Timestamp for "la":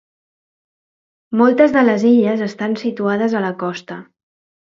3.45-3.53